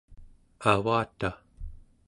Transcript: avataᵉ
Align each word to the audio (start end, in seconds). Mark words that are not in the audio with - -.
avataᵉ 0.71 1.21